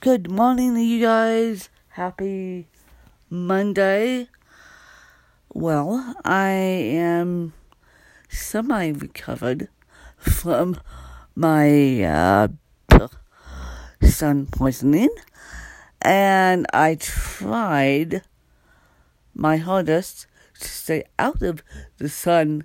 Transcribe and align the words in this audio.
Good 0.00 0.30
morning 0.30 0.76
to 0.76 0.80
you 0.80 1.04
guys. 1.04 1.68
Happy 1.88 2.68
Monday. 3.28 4.28
Well, 5.52 6.16
I 6.24 6.48
am 6.48 7.52
semi 8.26 8.92
recovered 8.92 9.68
from 10.16 10.80
my 11.34 12.02
uh, 12.02 12.48
sun 14.00 14.46
poisoning, 14.46 15.10
and 16.00 16.66
I 16.72 16.94
tried 16.94 18.22
my 19.34 19.58
hardest 19.58 20.26
to 20.60 20.66
stay 20.66 21.04
out 21.18 21.42
of 21.42 21.62
the 21.98 22.08
sun 22.08 22.64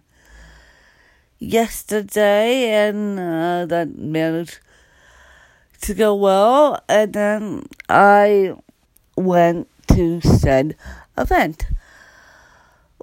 yesterday, 1.37 2.69
and 2.69 3.19
uh, 3.19 3.65
that 3.65 3.97
managed 3.97 4.59
to 5.81 5.93
go 5.93 6.15
well. 6.15 6.83
And 6.87 7.13
then 7.13 7.63
I 7.89 8.55
went 9.17 9.67
to 9.89 10.21
said 10.21 10.75
event. 11.17 11.67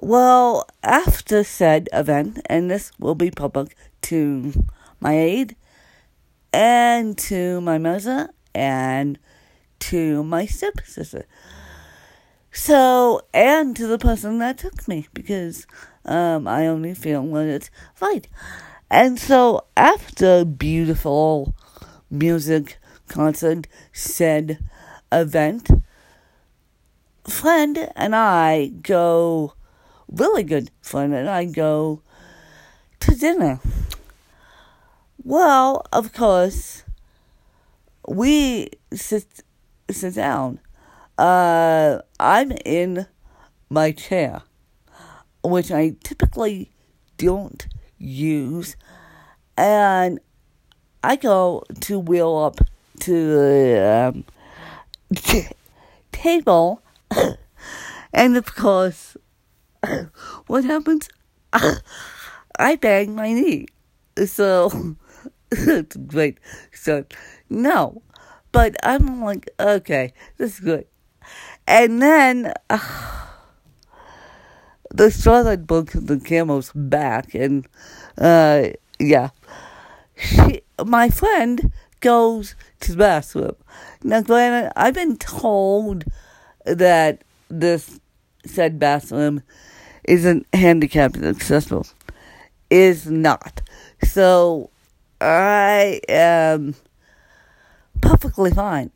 Well, 0.01 0.67
after 0.83 1.43
said 1.43 1.87
event, 1.93 2.41
and 2.47 2.69
this 2.69 2.91
will 2.99 3.15
be 3.15 3.31
public 3.31 3.75
to 4.03 4.53
my 4.99 5.17
aide 5.17 5.55
and 6.51 7.17
to 7.17 7.61
my 7.61 7.77
mother 7.77 8.29
and 8.53 9.17
to 9.79 10.23
my 10.23 10.45
stepsister. 10.45 11.25
So, 12.51 13.21
and 13.33 13.75
to 13.75 13.87
the 13.87 13.97
person 13.97 14.37
that 14.39 14.59
took 14.59 14.87
me 14.87 15.07
because 15.13 15.65
um, 16.05 16.47
I 16.47 16.67
only 16.67 16.93
feel 16.93 17.23
when 17.23 17.49
it's 17.49 17.71
right. 17.99 18.27
And 18.91 19.19
so, 19.19 19.65
after 19.75 20.45
beautiful 20.45 21.55
music 22.13 22.77
concert 23.07 23.67
said 23.91 24.59
event, 25.11 25.69
friend 27.27 27.89
and 27.95 28.15
I 28.15 28.67
go, 28.67 29.55
really 30.07 30.43
good 30.43 30.69
friend 30.81 31.13
and 31.13 31.27
I 31.27 31.45
go 31.45 32.01
to 32.99 33.15
dinner. 33.15 33.59
Well, 35.23 35.85
of 35.91 36.13
course, 36.13 36.83
we 38.07 38.69
sit 38.93 39.25
sit 39.89 40.15
down. 40.15 40.59
Uh, 41.17 41.99
I'm 42.19 42.51
in 42.65 43.07
my 43.69 43.91
chair, 43.91 44.43
which 45.43 45.71
I 45.71 45.95
typically 46.03 46.71
don't 47.17 47.65
use, 47.97 48.75
and 49.57 50.19
I 51.03 51.17
go 51.17 51.63
to 51.81 51.99
wheel 51.99 52.37
up 52.37 52.65
to 53.01 53.33
the 53.33 54.13
um, 54.15 54.23
t- 55.13 55.49
table, 56.13 56.81
and 58.13 58.37
of 58.37 58.55
course, 58.55 59.17
what 60.47 60.63
happens? 60.63 61.09
I 62.57 62.77
bang 62.77 63.15
my 63.15 63.33
knee. 63.33 63.67
So, 64.25 64.95
great. 66.07 66.37
So, 66.73 67.05
no. 67.49 68.01
But 68.53 68.75
I'm 68.83 69.21
like, 69.21 69.49
okay, 69.59 70.13
this 70.37 70.53
is 70.53 70.59
good. 70.61 70.85
And 71.67 72.01
then, 72.01 72.53
uh, 72.69 72.79
the 74.91 75.09
that 75.09 75.67
broke 75.67 75.91
the 75.91 76.19
camel's 76.19 76.71
back, 76.73 77.33
and, 77.33 77.67
uh, 78.17 78.67
yeah. 78.99 79.31
She, 80.15 80.61
my 80.83 81.09
friend 81.09 81.71
goes 81.99 82.55
to 82.81 82.91
the 82.91 82.97
bathroom. 82.97 83.55
Now, 84.03 84.21
granted, 84.21 84.71
I've 84.75 84.93
been 84.93 85.17
told 85.17 86.03
that 86.65 87.23
this 87.49 87.99
said 88.45 88.79
bathroom 88.79 89.41
isn't 90.03 90.45
handicapped 90.53 91.17
accessible. 91.17 91.87
Is 92.69 93.07
not. 93.09 93.61
So, 94.03 94.69
I 95.21 96.01
am 96.09 96.75
perfectly 98.01 98.51
fine. 98.51 98.91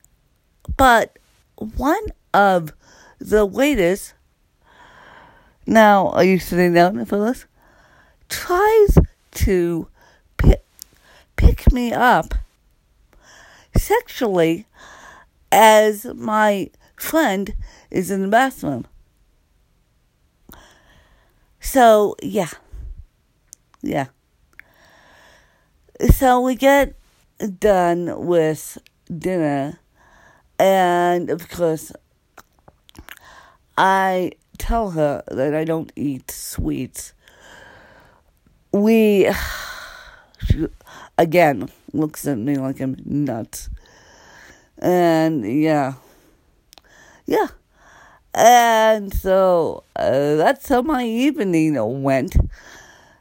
But 0.75 1.17
one 1.55 2.07
of 2.33 2.73
the 3.19 3.45
waiters, 3.45 4.13
now, 5.65 6.09
are 6.09 6.23
you 6.23 6.39
sitting 6.39 6.73
down 6.73 7.03
for 7.05 7.17
this? 7.25 7.45
Tries 8.29 8.97
to 9.31 9.87
pick 11.37 11.71
me 11.71 11.93
up 11.93 12.33
sexually 13.75 14.65
as 15.51 16.05
my 16.05 16.69
friend 16.97 17.53
is 17.89 18.11
in 18.11 18.21
the 18.21 18.27
bathroom. 18.27 18.85
So, 21.61 22.15
yeah. 22.21 22.49
Yeah. 23.81 24.07
So 26.11 26.41
we 26.41 26.55
get 26.55 26.95
done 27.59 28.25
with 28.27 28.77
dinner, 29.15 29.79
and 30.59 31.29
of 31.29 31.49
course, 31.49 31.91
I 33.77 34.31
tell 34.57 34.91
her 34.91 35.23
that 35.27 35.55
I 35.55 35.63
don't 35.63 35.91
eat 35.95 36.29
sweets. 36.29 37.13
We, 38.71 39.29
again, 41.17 41.69
looks 41.93 42.27
at 42.27 42.37
me 42.37 42.57
like 42.57 42.79
I'm 42.79 42.97
nuts. 43.05 43.69
And 44.77 45.45
yeah. 45.45 45.93
Yeah. 47.25 47.47
And 48.33 49.13
so 49.13 49.83
uh, 49.95 50.35
that's 50.35 50.69
how 50.69 50.81
my 50.81 51.03
evening 51.03 51.75
went. 52.03 52.37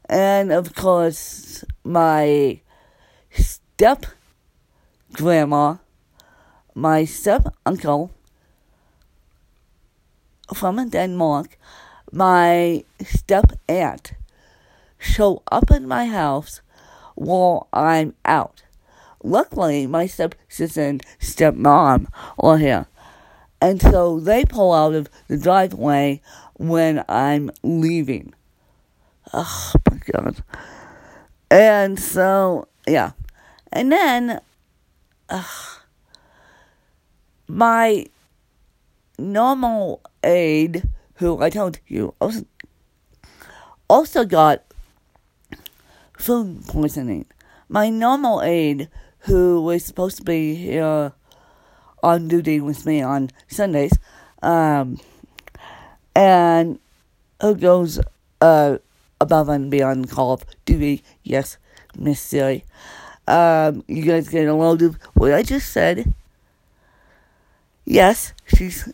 And 0.09 0.53
of 0.53 0.75
course, 0.75 1.65
my 1.85 2.61
step 3.31 4.07
grandma, 5.13 5.77
my 6.75 7.05
step 7.05 7.55
uncle 7.65 8.11
from 10.55 10.89
Denmark, 10.91 11.59
my 12.13 12.85
step 13.05 13.53
aunt 13.69 14.13
show 14.99 15.43
up 15.51 15.71
in 15.71 15.89
my 15.89 16.07
house 16.07 16.61
while 17.17 17.69
I'm 17.73 18.15
out. 18.25 18.63
Luckily, 19.25 19.87
my 19.89 20.07
stepsister 20.07 20.83
and 20.83 21.03
stepmom 21.21 22.07
are 22.39 22.59
here. 22.59 22.87
And 23.61 23.83
so 23.83 24.21
they 24.21 24.45
pull 24.45 24.73
out 24.73 24.95
of 24.95 25.09
the 25.27 25.39
driveway 25.39 26.21
when 26.55 27.05
I'm 27.09 27.51
leaving. 27.63 28.35
Oh 29.33 29.73
my 29.91 29.99
god. 30.13 30.43
And 31.51 31.99
so, 31.99 32.69
yeah. 32.87 33.13
And 33.73 33.91
then, 33.91 34.41
uh, 35.29 35.43
my 37.49 38.07
normal 39.19 40.03
aide, 40.23 40.89
who 41.15 41.43
I 41.43 41.51
told 41.51 41.81
you, 41.87 42.15
also, 42.21 42.45
also 43.89 44.25
got 44.25 44.66
food 46.17 46.67
poisoning. 46.67 47.27
My 47.69 47.91
normal 47.91 48.43
aide, 48.43 48.89
who 49.21 49.61
was 49.63 49.85
supposed 49.85 50.19
to 50.19 50.23
be 50.25 50.55
here 50.55 51.13
on 52.03 52.29
duty 52.29 52.61
with 52.61 52.87
me 52.87 53.03
on 53.03 53.31
Sundays, 53.49 53.93
um, 54.43 55.01
and 56.15 56.79
who 57.41 57.55
goes 57.55 58.01
uh, 58.41 58.79
above 59.21 59.49
and 59.49 59.71
beyond 59.71 60.11
call 60.11 60.33
of 60.33 60.45
duty, 60.65 61.03
yes, 61.23 61.59
Miss 61.97 62.21
Siri. 62.21 62.65
Um, 63.27 63.83
you 63.89 64.03
guys 64.03 64.29
get 64.29 64.47
a 64.47 64.55
load 64.55 64.83
of 64.83 64.99
what 65.15 65.33
I 65.33 65.43
just 65.43 65.73
said. 65.73 66.13
Yes, 67.85 68.33
she's 68.47 68.93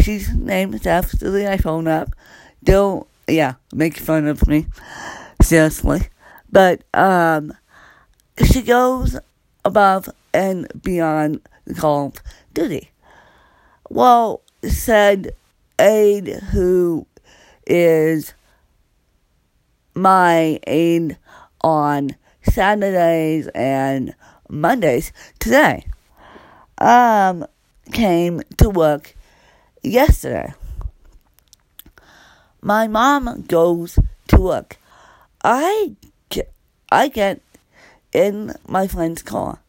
she's 0.00 0.34
named 0.34 0.86
after 0.86 1.30
the 1.30 1.40
iPhone 1.40 1.88
app. 1.88 2.14
Don't 2.62 3.06
yeah, 3.28 3.54
make 3.72 3.96
fun 3.98 4.26
of 4.26 4.46
me. 4.46 4.66
Seriously. 5.40 6.08
But 6.52 6.82
um 6.94 7.54
she 8.44 8.62
goes 8.62 9.18
above 9.64 10.08
and 10.34 10.70
beyond 10.82 11.40
the 11.64 11.74
call 11.74 12.06
of 12.08 12.14
duty. 12.52 12.90
Well, 13.88 14.42
said 14.62 15.34
aide 15.78 16.28
who 16.28 17.06
is 17.66 18.34
my 19.94 20.60
aide 20.66 21.16
on 21.62 22.16
Saturdays 22.42 23.48
and 23.48 24.14
Mondays 24.48 25.12
today 25.38 25.86
um 26.78 27.46
came 27.92 28.42
to 28.58 28.68
work 28.70 29.14
yesterday. 29.82 30.52
My 32.60 32.86
mom 32.86 33.42
goes 33.48 33.98
to 34.28 34.36
work. 34.36 34.78
I 35.42 35.96
I 36.92 37.08
get 37.08 37.40
in 38.12 38.54
my 38.68 38.86
friend's 38.86 39.22
car. 39.22 39.60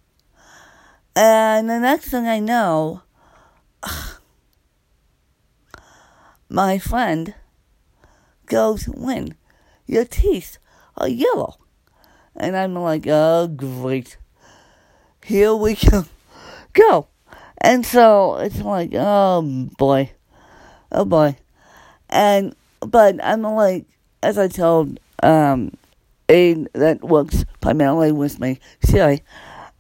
And 1.15 1.69
the 1.69 1.79
next 1.79 2.09
thing 2.09 2.27
I 2.27 2.39
know, 2.39 3.01
my 6.49 6.77
friend 6.79 7.33
goes, 8.45 8.85
When? 8.85 9.35
Your 9.85 10.05
teeth 10.05 10.57
are 10.97 11.07
yellow. 11.07 11.57
And 12.35 12.57
I'm 12.57 12.75
like, 12.75 13.05
Oh, 13.07 13.47
great. 13.47 14.17
Here 15.23 15.55
we 15.55 15.75
go. 15.75 16.05
Go. 16.73 17.07
And 17.59 17.85
so 17.85 18.35
it's 18.37 18.59
like, 18.59 18.91
oh 18.93 19.41
boy. 19.77 20.11
Oh 20.91 21.05
boy. 21.05 21.37
And, 22.09 22.55
but 22.81 23.23
I'm 23.23 23.43
like, 23.43 23.85
as 24.21 24.37
I 24.37 24.49
told, 24.49 24.99
um, 25.21 25.71
that 26.33 26.99
works 27.03 27.45
primarily 27.61 28.11
with 28.11 28.39
me, 28.39 28.59
Siri, 28.83 29.21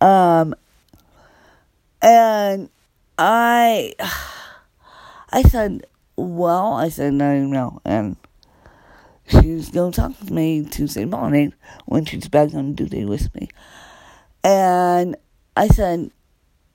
um, 0.01 0.53
and 2.01 2.69
I, 3.17 3.93
I 5.31 5.41
said, 5.43 5.85
well, 6.15 6.73
I 6.73 6.89
said, 6.89 7.13
no, 7.13 7.43
no, 7.43 7.81
and 7.83 8.17
she's 9.27 9.71
going 9.71 9.91
to 9.91 10.01
talk 10.01 10.19
to 10.19 10.33
me 10.33 10.63
Tuesday 10.65 11.05
morning 11.05 11.53
when 11.85 12.05
she's 12.05 12.27
back 12.27 12.53
on 12.53 12.73
duty 12.73 13.03
with 13.03 13.33
me. 13.33 13.49
And 14.43 15.15
I 15.57 15.67
said, 15.67 16.11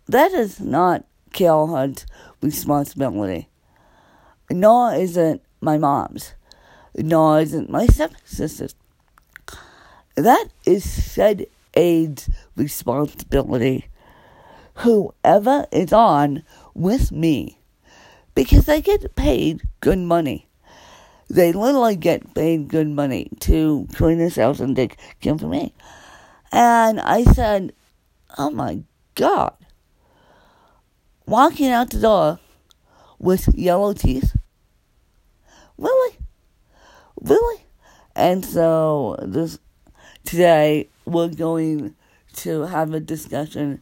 that 0.09 0.33
is 0.33 0.59
not 0.59 1.05
Carol 1.33 1.69
Hunt's 1.69 2.07
responsibility. 2.43 3.49
Nor 4.51 4.95
is 4.95 5.17
it 5.17 5.43
my 5.61 5.79
mom's. 5.79 6.35
Nor 6.97 7.41
is 7.41 7.55
it 7.55 7.69
my 7.69 7.87
stepsister's. 7.87 8.75
That 10.19 10.49
is 10.67 10.83
said 10.83 11.47
aid's 11.75 12.29
responsibility. 12.57 13.87
Whoever 14.75 15.67
is 15.71 15.93
on 15.93 16.43
with 16.75 17.13
me, 17.13 17.61
because 18.35 18.67
they 18.67 18.83
get 18.83 19.15
paid 19.15 19.63
good 19.81 20.01
money. 20.01 20.49
They 21.31 21.53
literally 21.53 21.95
get 21.95 22.35
paid 22.35 22.67
good 22.67 22.89
money 22.89 23.31
to 23.41 23.87
clean 23.95 24.19
house 24.31 24.59
and 24.59 24.75
take 24.75 24.99
care 25.21 25.35
of 25.35 25.43
me. 25.43 25.73
And 26.51 26.99
I 26.99 27.23
said, 27.23 27.73
Oh 28.37 28.51
my 28.51 28.83
God. 29.15 29.55
Walking 31.27 31.69
out 31.69 31.91
the 31.91 32.01
door 32.01 32.41
with 33.21 33.55
yellow 33.55 33.93
teeth? 33.93 34.35
Really? 35.77 36.19
Really? 37.23 37.65
And 38.17 38.45
so 38.45 39.17
this 39.23 39.61
today 40.29 40.87
we're 41.07 41.27
going 41.27 41.95
to 42.35 42.61
have 42.67 42.93
a 42.93 43.01
discussion 43.01 43.81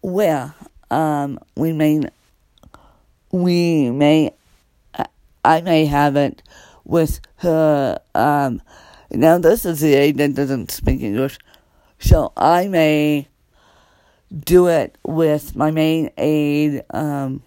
where 0.00 0.54
um, 0.92 1.40
we 1.56 1.72
may 1.72 2.00
we 3.32 3.90
may 3.90 4.32
I 5.44 5.60
may 5.62 5.86
have 5.86 6.14
it 6.14 6.40
with 6.84 7.18
her 7.38 7.98
um, 8.14 8.62
now 9.10 9.38
this 9.38 9.64
is 9.64 9.80
the 9.80 9.94
aide 9.94 10.18
that 10.18 10.36
doesn't 10.36 10.70
speak 10.70 11.00
English 11.00 11.36
so 11.98 12.32
I 12.36 12.68
may 12.68 13.26
do 14.32 14.68
it 14.68 14.98
with 15.02 15.56
my 15.56 15.72
main 15.72 16.12
aide 16.16 16.84
um, 16.90 17.42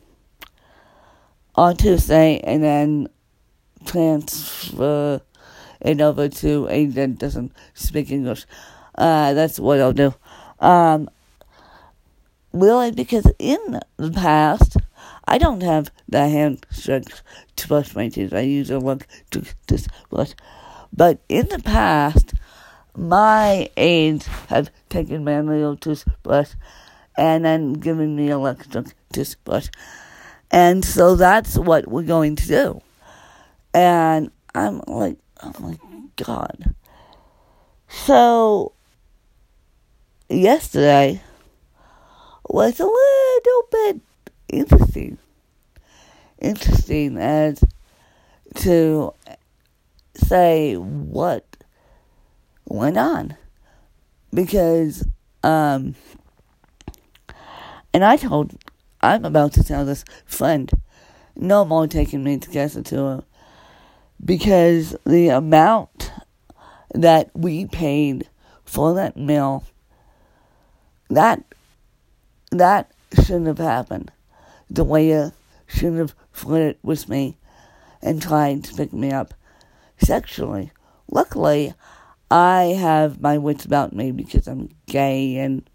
on 1.56 1.78
Tuesday 1.78 2.42
and 2.44 2.62
then 2.62 3.08
transfer 3.86 5.22
over 5.84 6.30
to 6.30 6.68
a 6.70 6.86
that 6.86 7.18
doesn't 7.18 7.52
speak 7.74 8.12
English. 8.12 8.46
Uh, 8.96 9.34
that's 9.34 9.60
what 9.60 9.80
I'll 9.80 9.94
do. 9.94 10.14
Um, 10.60 11.10
really, 12.54 12.92
because 12.92 13.30
in 13.40 13.80
the 13.98 14.12
past, 14.12 14.78
I 15.26 15.38
don't 15.38 15.62
have 15.62 15.92
the 16.08 16.28
hand 16.28 16.66
strength 16.72 17.22
to 17.58 17.68
brush 17.68 17.96
my 17.96 18.10
teeth. 18.10 18.34
I 18.34 18.42
use 18.42 18.70
a 18.70 18.80
look 18.80 19.08
to 19.32 19.44
just 19.68 19.90
brush. 20.10 20.34
But 20.96 21.20
in 21.28 21.48
the 21.50 21.60
past, 21.60 22.34
my 22.96 23.70
aides 23.78 24.28
have 24.50 24.70
taken 24.90 25.24
manual 25.24 25.76
toothbrush 25.76 26.52
and 27.18 27.46
then 27.46 27.74
given 27.74 28.16
me 28.16 28.30
electric 28.30 28.88
toothbrush. 29.12 29.70
And 30.52 30.86
so 30.86 31.16
that's 31.16 31.58
what 31.58 31.88
we're 31.88 32.04
going 32.04 32.36
to 32.36 32.48
do. 32.48 32.82
And 33.74 34.30
I'm 34.54 34.82
like, 34.86 35.18
oh 35.42 35.54
my 35.60 35.78
God. 36.16 36.76
So, 37.88 38.74
yesterday 40.30 41.22
was 42.50 42.80
a 42.80 42.86
little 42.86 43.64
bit 43.72 44.02
interesting. 44.50 45.18
Interesting 46.40 47.18
as 47.18 47.64
to 48.56 49.14
say 50.16 50.76
what 50.76 51.46
went 52.66 52.98
on. 52.98 53.38
Because, 54.34 55.08
um, 55.44 55.96
and 57.94 58.04
I 58.04 58.18
told, 58.18 58.58
I'm 59.02 59.26
about 59.26 59.54
to 59.54 59.64
tell 59.64 59.86
this 59.86 60.04
friend, 60.26 60.72
no 61.36 61.64
more 61.66 61.88
taking 61.88 62.24
me 62.24 62.38
to 62.38 62.50
Casa 62.50 62.82
Tua 62.82 63.24
because 64.24 64.96
the 65.06 65.30
amount 65.30 66.12
that 66.94 67.32
we 67.34 67.66
paid 67.66 68.30
for 68.64 68.94
that 68.94 69.18
meal, 69.18 69.66
that 71.10 71.44
that 72.52 72.92
shouldn't 73.16 73.48
have 73.48 73.58
happened. 73.58 74.12
The 74.70 74.84
waiter 74.84 75.34
shouldn't 75.68 75.98
have 75.98 76.16
flirted 76.32 76.78
with 76.84 77.10
me 77.10 77.38
and 78.02 78.22
tried 78.22 78.64
to 78.66 78.76
pick 78.76 78.94
me 78.94 79.12
up 79.12 79.34
sexually. 79.98 80.72
Luckily, 81.10 81.74
I 82.30 82.76
have 82.80 83.22
my 83.22 83.38
wits 83.38 83.66
about 83.66 83.94
me 83.94 84.12
because 84.12 84.48
I'm 84.48 84.70
gay 84.88 85.38
and 85.38 85.70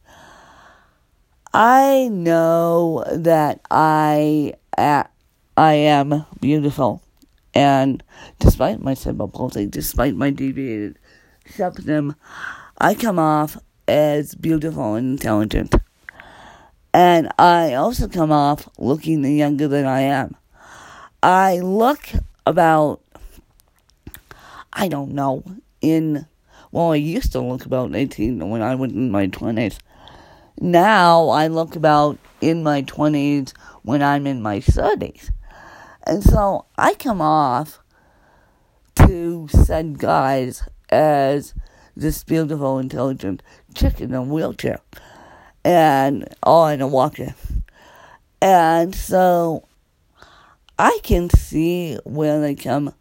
I 1.53 2.09
know 2.11 3.05
that 3.11 3.61
I 3.71 4.55
I 4.77 5.73
am 5.73 6.25
beautiful 6.41 7.03
and 7.59 8.05
despite 8.39 8.81
my 8.81 8.95
cerebral 8.95 9.27
palsy, 9.27 9.67
despite 9.67 10.15
my 10.15 10.31
deviated 10.31 10.97
septum, 11.45 12.15
I 12.79 12.95
come 12.95 13.19
off 13.19 13.59
as 13.89 14.37
beautiful 14.37 14.95
and 14.95 15.19
intelligent. 15.19 15.75
And 16.95 17.33
I 17.37 17.75
also 17.75 18.07
come 18.07 18.31
off 18.31 18.69
looking 18.79 19.25
younger 19.25 19.67
than 19.67 19.87
I 19.87 20.03
am. 20.03 20.37
I 21.21 21.59
look 21.59 22.09
about, 22.47 23.01
I 24.73 24.87
don't 24.87 25.11
know, 25.11 25.43
in, 25.81 26.27
well, 26.71 26.93
I 26.93 26.97
used 26.97 27.33
to 27.33 27.41
look 27.41 27.67
about 27.67 27.93
18 27.93 28.49
when 28.49 28.63
I 28.63 28.77
was 28.77 28.93
in 28.93 29.11
my 29.11 29.27
20s. 29.27 29.79
Now 30.61 31.31
I 31.31 31.49
look 31.49 31.75
about 31.75 32.19
in 32.41 32.63
my 32.63 32.83
20s 32.83 33.53
when 33.83 34.01
I'm 34.01 34.29
in 34.29 34.43
my 34.43 34.61
30s. 34.61 35.31
And 36.09 36.25
so 36.25 36.65
I 36.79 36.95
come 36.95 37.21
off 37.21 37.81
to 38.97 39.47
said 39.49 39.99
guys 39.99 40.67
as 40.89 41.53
this 41.95 42.25
beautiful, 42.25 42.79
intelligent 42.79 43.43
chick 43.75 44.01
in 44.01 44.15
a 44.15 44.23
wheelchair 44.23 44.81
and 45.63 46.27
all 46.43 46.69
in 46.69 46.81
a 46.81 46.89
walker. 46.89 47.35
And 48.41 48.95
so 48.95 49.69
I 50.79 50.99
can 51.03 51.29
see 51.29 51.99
where 52.05 52.41
they 52.41 52.55
come 52.55 52.95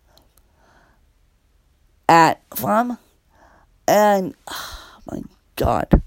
at 2.09 2.41
from. 2.53 2.97
And 3.87 4.35
oh 4.49 4.99
my 5.09 5.21
God, 5.55 6.01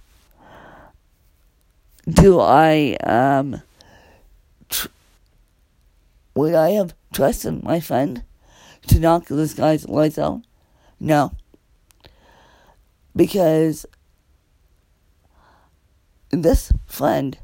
do 2.06 2.40
I 2.40 2.96
um 3.04 3.62
would 6.40 6.54
I 6.54 6.70
have 6.70 6.94
trusted 7.12 7.62
my 7.62 7.80
friend 7.80 8.22
to 8.86 8.98
knock 8.98 9.26
this 9.26 9.52
guy's 9.52 9.86
lights 9.86 10.18
out? 10.18 10.40
No. 10.98 11.32
Because 13.14 13.84
this 16.30 16.72
friend 16.86 17.36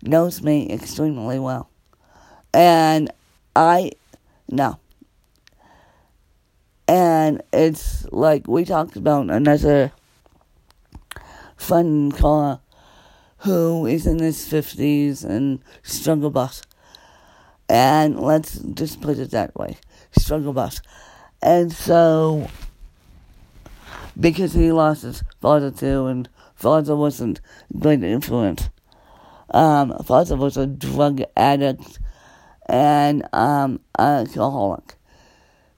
knows 0.00 0.42
me 0.42 0.70
extremely 0.70 1.40
well. 1.40 1.70
And 2.54 3.10
I, 3.56 3.90
no. 4.48 4.78
And 6.86 7.42
it's 7.52 8.06
like 8.12 8.46
we 8.46 8.64
talked 8.64 8.94
about 8.94 9.28
another 9.28 9.90
friend 11.56 12.16
caller 12.16 12.60
who 13.38 13.86
is 13.86 14.06
in 14.06 14.20
his 14.20 14.38
50s 14.48 15.24
and 15.24 15.58
struggle 15.82 16.30
bus. 16.30 16.62
And 17.70 18.18
let's 18.18 18.58
just 18.58 19.00
put 19.00 19.18
it 19.20 19.30
that 19.30 19.54
way 19.54 19.76
struggle 20.10 20.52
bus. 20.52 20.82
And 21.40 21.72
so, 21.72 22.48
because 24.18 24.54
he 24.54 24.72
lost 24.72 25.04
his 25.04 25.22
father 25.40 25.70
too, 25.70 26.06
and 26.06 26.28
father 26.56 26.96
wasn't 26.96 27.40
great 27.78 28.02
influence 28.02 28.68
Um, 29.52 29.96
father 30.04 30.36
was 30.36 30.56
a 30.56 30.66
drug 30.66 31.22
addict 31.36 32.00
and 32.66 33.26
um, 33.32 33.80
alcoholic. 33.98 34.96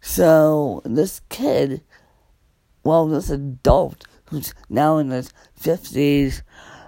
So 0.00 0.80
this 0.84 1.20
kid, 1.28 1.82
well, 2.84 3.06
this 3.06 3.30
adult 3.30 4.04
who's 4.30 4.54
now 4.68 4.98
in 4.98 5.10
his 5.10 5.32
fifties, 5.54 6.42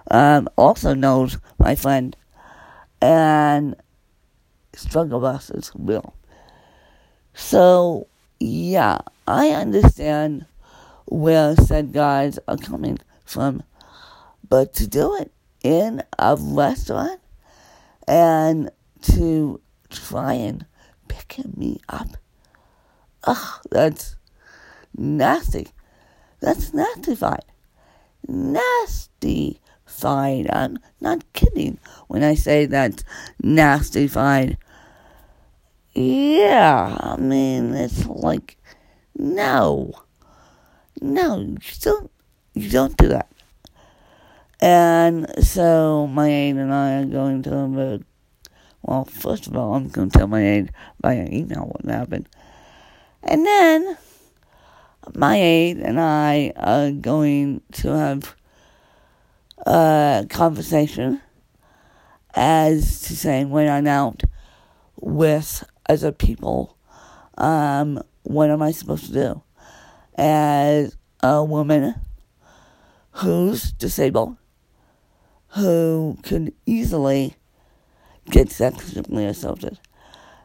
um, 0.09 0.49
also 0.57 0.93
knows 0.95 1.37
my 1.57 1.75
friend, 1.75 2.17
and 3.01 3.75
struggle 4.75 5.25
is 5.27 5.71
real. 5.75 6.13
So 7.33 8.07
yeah, 8.39 8.99
I 9.27 9.49
understand 9.49 10.45
where 11.05 11.55
said 11.55 11.93
guys 11.93 12.39
are 12.47 12.57
coming 12.57 12.99
from, 13.25 13.63
but 14.47 14.73
to 14.75 14.87
do 14.87 15.15
it 15.15 15.31
in 15.63 16.03
a 16.19 16.35
restaurant 16.39 17.19
and 18.07 18.71
to 19.01 19.59
try 19.89 20.33
and 20.33 20.65
pick 21.07 21.39
me 21.57 21.79
up, 21.89 22.17
ugh, 23.23 23.61
that's 23.69 24.15
nasty. 24.97 25.67
That's 26.39 26.73
nasty 26.73 27.15
fine. 27.15 27.39
Nasty 28.27 29.59
fine. 29.85 30.47
I'm 30.51 30.79
not 30.99 31.23
kidding 31.33 31.79
when 32.07 32.23
I 32.23 32.35
say 32.35 32.65
that's 32.65 33.03
nasty 33.41 34.07
fine. 34.07 34.57
Yeah, 35.95 36.97
I 36.99 37.15
mean, 37.15 37.73
it's 37.73 38.05
like, 38.05 38.57
no. 39.17 39.93
No, 41.01 41.39
you 41.39 41.57
don't, 41.79 42.11
you 42.53 42.69
don't 42.69 42.97
do 42.97 43.07
that. 43.07 43.31
And 44.59 45.25
so 45.41 46.05
my 46.07 46.27
aide 46.27 46.57
and 46.57 46.73
I 46.73 46.99
are 46.99 47.05
going 47.05 47.43
to 47.43 47.55
a, 47.55 47.99
well, 48.81 49.05
first 49.05 49.47
of 49.47 49.55
all, 49.55 49.73
I'm 49.73 49.87
going 49.87 50.09
to 50.09 50.17
tell 50.17 50.27
my 50.27 50.45
aide 50.45 50.71
via 51.01 51.29
email 51.31 51.71
what 51.71 51.89
happened. 51.89 52.27
And 53.23 53.45
then 53.45 53.97
my 55.13 55.37
aide 55.37 55.77
and 55.77 55.99
I 55.99 56.51
are 56.57 56.91
going 56.91 57.61
to 57.73 57.89
have 57.89 58.35
a 59.65 60.25
conversation 60.29 61.21
as 62.33 63.01
to 63.03 63.15
saying 63.15 63.49
when 63.49 63.69
I'm 63.69 63.87
out 63.87 64.23
with 64.99 65.63
other 65.89 66.11
people, 66.11 66.77
um, 67.37 68.01
what 68.23 68.49
am 68.49 68.61
I 68.61 68.71
supposed 68.71 69.07
to 69.07 69.13
do? 69.13 69.41
As 70.17 70.95
a 71.21 71.43
woman 71.43 71.95
who's 73.11 73.71
disabled, 73.71 74.37
who 75.49 76.17
could 76.23 76.53
easily 76.65 77.35
get 78.29 78.51
sexually 78.51 79.25
assaulted. 79.25 79.79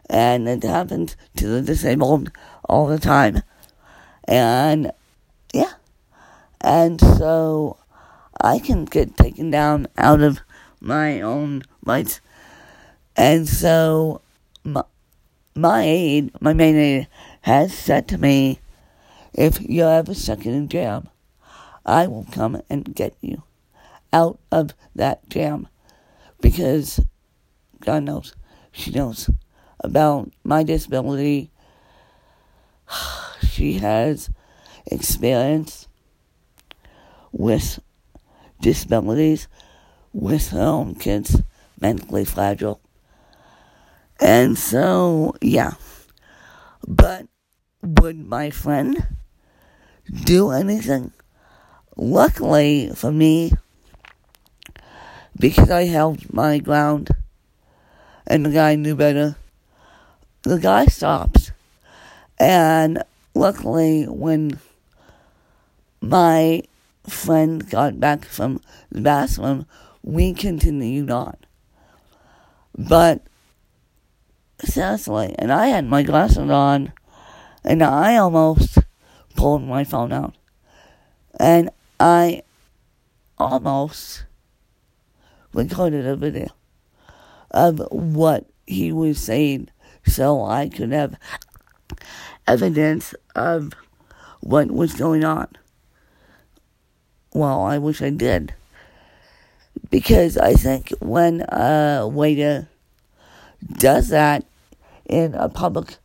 And 0.09 0.49
it 0.49 0.63
happens 0.63 1.17
to 1.37 1.47
the 1.47 1.63
disabled 1.63 2.31
all 2.69 2.87
the 2.87 2.99
time. 2.99 3.43
And 4.25 4.93
yeah. 5.53 5.73
And 6.61 7.01
so 7.01 7.79
I 8.41 8.59
can 8.59 8.85
get 8.85 9.17
taken 9.17 9.51
down 9.51 9.87
out 9.97 10.21
of 10.21 10.41
my 10.81 11.21
own 11.21 11.63
rights. 11.85 12.21
And 13.17 13.49
so 13.49 14.23
my, 14.65 14.83
my 15.61 15.83
aide, 15.83 16.31
my 16.41 16.53
main 16.53 16.77
aide, 16.77 17.09
has 17.43 17.77
said 17.77 18.09
to 18.09 18.19
me, 18.19 18.61
if 19.33 19.59
stuck 20.17 20.47
in 20.47 20.65
a 20.65 20.67
jam, 20.67 21.09
I 21.85 22.07
will 22.07 22.27
come 22.33 22.61
and 22.69 22.95
get 22.95 23.15
you 23.21 23.43
out 24.13 24.39
of 24.51 24.75
that 24.95 25.29
jam. 25.29 25.69
Because 26.41 27.01
God 27.81 28.05
knows, 28.05 28.35
she 28.73 28.91
knows 28.91 29.31
about 29.81 30.31
my 30.45 30.63
disability. 30.63 31.51
She 33.51 33.75
has 33.75 34.31
experience 34.87 35.89
with 37.33 37.81
disabilities, 38.61 39.49
with 40.13 40.49
her 40.51 40.61
own 40.61 40.95
kids, 40.95 41.43
mentally 41.81 42.25
fragile. 42.25 42.81
And 44.21 44.59
so, 44.59 45.35
yeah. 45.41 45.73
But 46.87 47.27
would 47.83 48.19
my 48.27 48.51
friend 48.51 49.07
do 50.25 50.51
anything? 50.51 51.13
Luckily 51.97 52.91
for 52.95 53.11
me, 53.11 53.53
because 55.39 55.71
I 55.71 55.85
held 55.85 56.33
my 56.33 56.59
ground 56.59 57.11
and 58.27 58.47
the 58.47 58.51
guy 58.51 58.75
knew 58.75 58.95
better, 58.95 59.37
the 60.43 60.59
guy 60.59 60.87
stops. 60.87 61.53
And 62.39 63.03
luckily, 63.35 64.05
when 64.05 64.59
my 66.01 66.63
friend 67.07 67.69
got 67.69 68.01
back 68.01 68.25
from 68.25 68.61
the 68.91 69.01
bathroom, 69.01 69.67
we 70.03 70.33
continued 70.33 71.11
on. 71.11 71.37
But 72.77 73.23
seriously, 74.65 75.35
and 75.39 75.53
I 75.53 75.69
had 75.69 75.87
my 75.87 76.03
glasses 76.03 76.51
on, 76.51 76.93
and 77.65 77.83
I 77.83 78.17
almost 78.17 78.79
pulled 79.37 79.63
my 79.63 79.85
phone 79.85 80.13
out. 80.13 80.35
And 81.39 81.71
I 81.99 82.43
almost 83.39 84.25
recorded 85.53 86.07
a 86.07 86.17
video 86.17 86.49
of 87.51 87.81
what 87.91 88.47
he 88.67 88.93
was 88.93 89.19
saying 89.19 89.69
so 90.07 90.45
I 90.45 90.69
could 90.69 90.93
have 90.93 91.17
evidence 92.47 93.15
of 93.35 93.73
what 94.41 94.71
was 94.71 94.95
going 94.95 95.25
on. 95.25 95.49
Well, 97.33 97.63
I 97.63 97.79
wish 97.79 98.03
I 98.03 98.11
did. 98.11 98.55
Because 99.91 100.37
I 100.37 100.55
think 100.55 100.93
when 101.01 101.43
a 101.49 102.07
waiter 102.07 102.69
does 103.79 104.09
that 104.09 104.45
in 105.11 105.35
a 105.35 105.49
public 105.49 105.97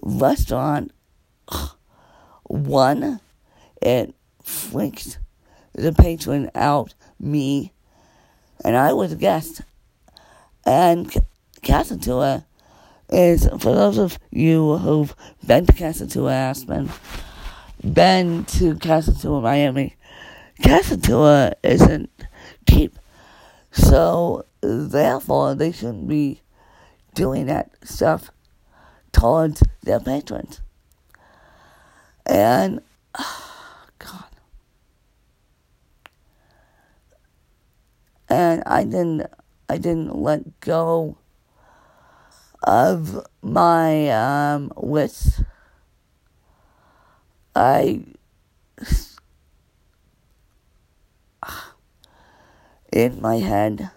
restaurant, 0.00 0.92
one, 2.44 3.20
it 3.82 4.14
freaks 4.42 5.18
the 5.74 5.92
patron 5.92 6.48
out, 6.54 6.94
me, 7.18 7.72
and 8.64 8.76
I 8.76 8.92
was 8.92 9.12
a 9.12 9.16
guest. 9.16 9.62
And 10.64 11.12
Casa 11.66 11.98
Tua 11.98 12.46
is, 13.08 13.48
for 13.58 13.74
those 13.74 13.98
of 13.98 14.16
you 14.30 14.78
who've 14.78 15.14
been 15.44 15.66
to 15.66 15.72
Casa 15.72 16.06
Tua 16.06 16.32
Aspen, 16.32 16.88
been 17.82 18.44
to 18.44 18.76
Casa 18.76 19.18
Tua 19.18 19.40
Miami, 19.40 19.96
Casa 20.62 20.96
Tua 20.96 21.54
isn't 21.64 22.10
cheap. 22.68 22.96
So, 23.72 24.44
therefore, 24.60 25.56
they 25.56 25.72
shouldn't 25.72 26.06
be 26.06 26.42
doing 27.14 27.46
that 27.46 27.72
stuff 27.82 28.30
towards 29.22 29.62
their 29.84 30.00
patrons. 30.00 30.60
And, 32.26 32.80
oh, 33.16 33.84
God. 34.00 34.24
And 38.28 38.64
I 38.66 38.82
didn't, 38.82 39.30
I 39.68 39.78
didn't 39.78 40.16
let 40.16 40.58
go 40.58 41.18
of 42.64 43.24
my 43.42 44.08
um, 44.08 44.72
wits. 44.74 45.40
I 47.54 48.02
in 52.92 53.20
my 53.20 53.36
head 53.36 53.92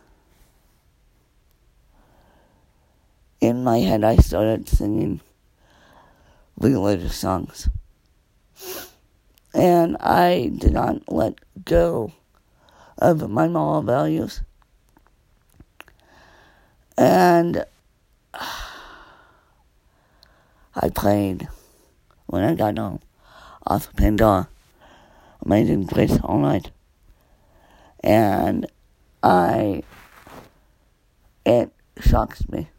in 3.46 3.64
my 3.64 3.80
head 3.80 4.04
I 4.04 4.16
started 4.16 4.68
singing 4.68 5.22
religious 6.58 7.16
songs. 7.16 7.70
And 9.54 9.96
I 9.98 10.52
did 10.58 10.74
not 10.74 11.12
let 11.12 11.36
go 11.64 12.12
of 12.98 13.30
my 13.30 13.48
moral 13.48 13.84
values. 13.84 14.42
And 16.98 17.66
I 18.34 18.90
played 20.90 21.48
when 22.26 22.44
I 22.44 22.56
got 22.56 22.78
home 22.78 23.00
off 23.66 23.88
of 23.88 23.96
Pandora. 23.96 24.50
Amazing 25.46 25.86
Grace 25.86 26.18
all 26.24 26.40
night. 26.40 26.72
And 28.00 28.66
I, 29.22 29.84
it 31.46 31.72
shocks 32.00 32.50
me. 32.50 32.70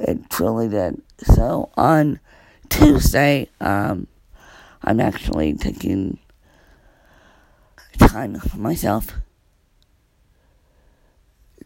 It 0.00 0.30
truly 0.30 0.68
did. 0.68 1.02
So 1.22 1.70
on 1.76 2.20
Tuesday, 2.70 3.48
um, 3.60 4.06
I'm 4.82 4.98
actually 4.98 5.52
taking 5.54 6.18
time 7.98 8.40
for 8.40 8.56
myself 8.56 9.12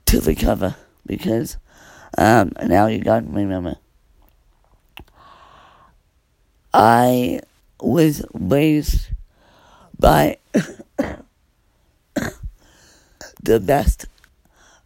to 0.07 0.21
recover 0.23 0.75
because 1.07 1.59
um, 2.19 2.53
now 2.65 2.87
you 2.87 2.99
got 2.99 3.33
remember. 3.33 3.77
I 6.73 7.39
was 7.81 8.25
raised 8.33 9.11
by 9.97 10.39
the 13.41 13.61
best, 13.61 14.07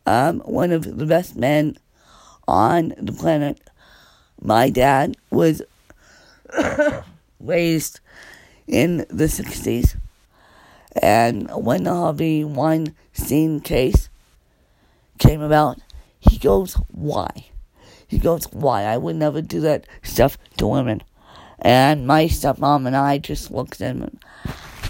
um, 0.05 0.41
one 0.41 0.71
of 0.71 0.99
the 0.99 1.07
best 1.07 1.35
men 1.35 1.79
on 2.49 2.95
the 2.97 3.13
planet. 3.13 3.61
My 4.41 4.71
dad 4.71 5.17
was 5.31 5.63
raised 7.41 8.01
in 8.67 8.99
the 9.09 9.25
60s. 9.25 9.97
And 11.01 11.49
when 11.51 11.85
the 11.85 11.95
Harvey 11.95 12.43
Weinstein 12.43 13.61
case 13.61 14.09
came 15.19 15.43
about, 15.43 15.79
he 16.19 16.39
goes, 16.39 16.75
Why? 16.89 17.47
He 18.09 18.19
goes, 18.19 18.45
Why? 18.47 18.85
I 18.85 18.97
would 18.97 19.17
never 19.17 19.43
do 19.43 19.61
that 19.61 19.87
stuff 20.03 20.39
to 20.57 20.67
women. 20.67 21.03
And 21.61 22.07
my 22.07 22.25
stepmom 22.25 22.87
and 22.87 22.97
I 22.97 23.19
just 23.19 23.51
looked 23.51 23.81
at 23.81 23.97
him 23.97 24.19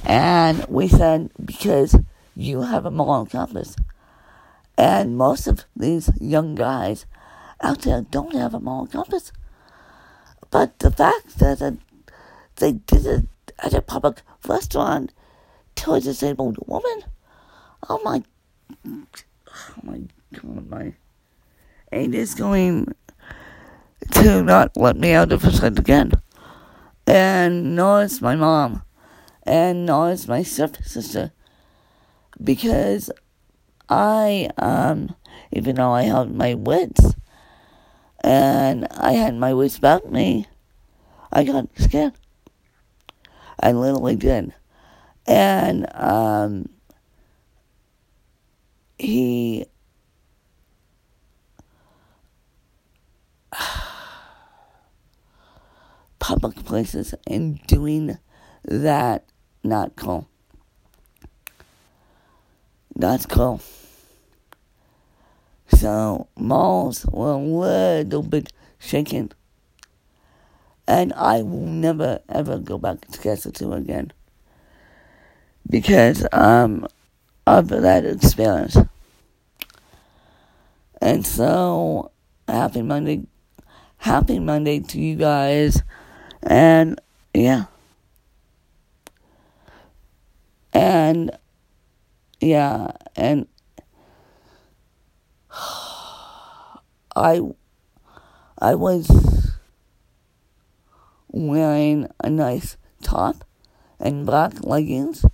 and 0.05 0.65
we 0.69 0.87
said, 0.89 1.31
Because 1.45 1.97
you 2.37 2.63
have 2.63 2.87
a 2.87 2.91
moral 2.91 3.27
compass. 3.27 3.75
And 4.77 5.19
most 5.19 5.49
of 5.49 5.65
these 5.75 6.09
young 6.21 6.55
guys 6.55 7.05
out 7.61 7.83
there 7.83 8.03
don't 8.03 8.35
have 8.35 8.55
a 8.55 8.61
moral 8.61 8.87
compass. 8.87 9.33
But 10.51 10.79
the 10.79 10.91
fact 10.91 11.39
that 11.39 11.79
they 12.57 12.73
did 12.73 13.07
it 13.07 13.27
at 13.59 13.75
a 13.75 13.83
public 13.83 14.23
restaurant 14.47 15.13
to 15.77 15.93
a 15.93 16.01
disabled 16.01 16.59
woman, 16.67 17.05
oh 17.89 18.01
my, 18.05 18.23
oh 18.87 19.05
my 19.83 20.01
god, 20.33 20.69
my 20.69 20.95
ain't 21.93 22.15
is 22.15 22.35
going 22.35 22.95
to 24.13 24.43
not 24.43 24.77
let 24.77 24.97
me 24.97 25.13
out 25.13 25.33
of 25.33 25.43
head 25.43 25.79
again. 25.79 26.13
And 27.07 27.75
nor 27.75 28.03
is 28.03 28.21
my 28.21 28.37
mom. 28.37 28.83
And 29.43 29.87
nor 29.87 30.11
is 30.11 30.29
my 30.29 30.43
stepsister. 30.43 31.33
Because 32.43 33.11
I, 33.89 34.51
um, 34.59 35.15
even 35.51 35.77
though 35.77 35.93
I 35.93 36.03
have 36.03 36.31
my 36.31 36.55
wits, 36.55 37.15
and 38.23 38.87
I 38.91 39.13
had 39.13 39.35
my 39.37 39.55
wits 39.55 39.79
about 39.79 40.11
me, 40.11 40.47
I 41.33 41.45
got 41.45 41.69
scared. 41.77 42.15
I 43.61 43.73
literally 43.73 44.17
did. 44.17 44.55
And 45.27 45.87
um, 45.95 46.69
he 48.99 49.67
public 56.19 56.65
places 56.65 57.15
and 57.27 57.61
doing 57.67 58.19
that 58.65 59.25
not 59.63 59.97
cool. 59.97 60.29
That's 62.95 63.27
cool. 63.27 63.61
So 65.69 66.29
malls 66.37 67.07
were 67.07 67.33
a 67.33 67.37
little 67.39 68.23
bit 68.23 68.53
shaken. 68.79 69.33
And 70.87 71.13
I 71.15 71.43
will 71.43 71.67
never 71.67 72.21
ever 72.29 72.59
go 72.59 72.79
back 72.79 73.03
to 73.03 73.19
Casa 73.19 73.53
Tua 73.53 73.77
again. 73.77 74.13
Because 75.69 76.27
um 76.33 76.87
of 77.47 77.69
that 77.69 78.05
experience. 78.05 78.77
And 81.01 81.27
so 81.27 82.11
happy 82.47 82.83
Monday 82.83 83.27
happy 83.99 84.39
Monday 84.39 84.81
to 84.81 85.01
you 85.01 85.17
guys 85.17 85.83
and 86.43 87.01
yeah. 87.35 87.65
And 90.73 91.31
yeah, 92.41 92.93
and 93.17 93.47
I 97.19 97.41
I 98.59 98.75
was 98.75 99.09
wearing 101.29 102.09
a 102.23 102.31
nice 102.31 102.77
top 103.03 103.45
and 104.01 104.25
black 104.25 104.65
leggings 104.65 105.25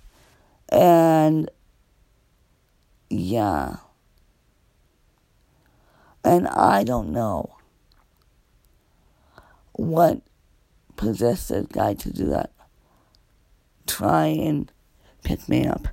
and 0.69 1.49
yeah. 3.09 3.77
And 6.23 6.47
I 6.47 6.83
don't 6.83 7.11
know 7.11 7.55
what 9.73 10.21
possessed 10.95 11.49
that 11.49 11.71
guy 11.71 11.93
to 11.93 12.11
do 12.11 12.25
that. 12.27 12.51
Try 13.85 14.27
and 14.27 14.71
pick 15.23 15.47
me 15.47 15.67
up. 15.67 15.87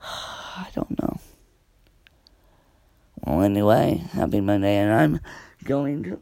I 0.02 0.68
don't 0.74 1.00
know. 1.00 1.13
Well, 3.26 3.40
anyway, 3.40 4.02
happy 4.12 4.42
Monday, 4.42 4.76
and 4.76 4.92
I'm 4.92 5.20
going 5.64 6.02
to 6.02 6.20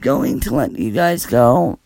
going 0.00 0.40
to 0.40 0.52
let 0.52 0.72
you 0.72 0.90
guys 0.90 1.26
go, 1.26 1.78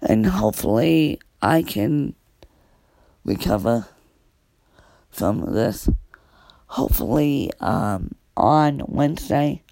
and 0.00 0.24
hopefully 0.24 1.18
I 1.42 1.62
can 1.62 2.14
recover 3.24 3.88
from 5.10 5.52
this. 5.52 5.88
Hopefully, 6.66 7.50
um, 7.58 8.12
on 8.36 8.82
Wednesday, 8.86 9.64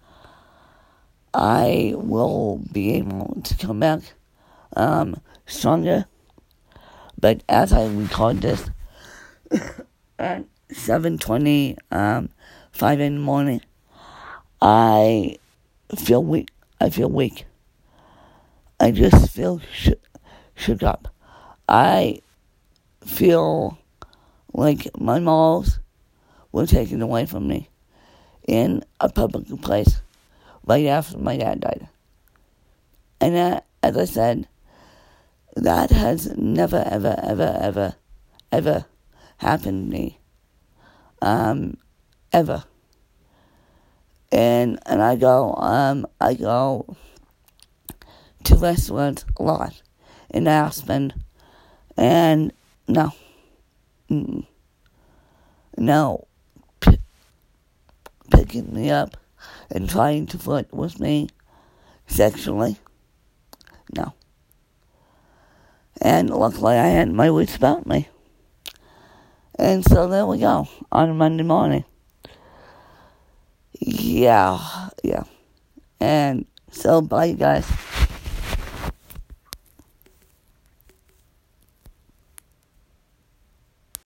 I 1.33 1.93
will 1.95 2.61
be 2.69 2.95
able 2.95 3.39
to 3.45 3.55
come 3.55 3.79
back 3.79 4.01
um, 4.75 5.21
stronger. 5.45 6.05
But 7.17 7.43
as 7.47 7.71
I 7.71 7.87
record 7.87 8.41
this 8.41 8.69
at 10.69 10.75
7.20, 10.75 11.77
um, 11.91 12.29
5 12.71 12.99
in 12.99 13.15
the 13.15 13.21
morning, 13.21 13.61
I 14.61 15.37
feel 15.95 16.23
weak. 16.23 16.49
I 16.79 16.89
feel 16.89 17.09
weak. 17.09 17.45
I 18.79 18.91
just 18.91 19.31
feel 19.31 19.61
sh- 19.71 19.91
shook 20.55 20.83
up. 20.83 21.07
I 21.67 22.21
feel 23.05 23.77
like 24.53 24.89
my 24.99 25.19
morals 25.19 25.79
were 26.51 26.65
taken 26.65 27.01
away 27.01 27.25
from 27.25 27.47
me 27.47 27.69
in 28.47 28.83
a 28.99 29.09
public 29.09 29.47
place 29.61 30.01
right 30.65 30.85
after 30.85 31.17
my 31.17 31.37
dad 31.37 31.61
died. 31.61 31.87
And 33.21 33.35
that, 33.35 33.65
as 33.81 33.97
I 33.97 34.05
said, 34.05 34.47
that 35.55 35.91
has 35.91 36.35
never, 36.37 36.83
ever, 36.85 37.19
ever, 37.21 37.57
ever, 37.61 37.95
ever 38.51 38.85
happened 39.37 39.91
to 39.91 39.97
me. 39.97 40.19
Um, 41.23 41.77
ever. 42.33 42.65
And 44.29 44.77
and 44.85 45.01
I 45.01 45.15
go, 45.15 45.53
um, 45.55 46.05
I 46.19 46.33
go 46.33 46.97
to 48.43 48.55
restaurants 48.57 49.23
a 49.37 49.43
lot 49.43 49.81
in 50.29 50.49
Aspen, 50.49 51.13
and 51.95 52.51
no, 52.89 53.13
no, 55.77 56.27
P- 56.81 56.99
picking 58.29 58.73
me 58.73 58.89
up 58.89 59.15
and 59.69 59.89
trying 59.89 60.25
to 60.27 60.37
flirt 60.37 60.73
with 60.73 60.99
me 60.99 61.29
sexually, 62.05 62.75
no. 63.95 64.13
And 66.01 66.29
luckily, 66.29 66.75
I 66.75 66.87
had 66.87 67.13
my 67.13 67.29
wits 67.29 67.55
about 67.55 67.87
me. 67.87 68.09
And 69.59 69.85
so 69.85 70.07
there 70.07 70.25
we 70.25 70.39
go 70.39 70.67
on 70.91 71.17
Monday 71.17 71.43
morning. 71.43 71.85
Yeah, 73.79 74.59
yeah. 75.03 75.23
And 75.99 76.45
so, 76.71 77.01
bye, 77.01 77.33
guys. 77.33 77.65